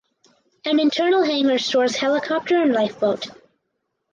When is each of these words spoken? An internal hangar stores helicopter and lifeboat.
An 0.65 0.79
internal 0.79 1.21
hangar 1.23 1.59
stores 1.59 1.95
helicopter 1.95 2.59
and 2.59 2.73
lifeboat. 2.73 3.27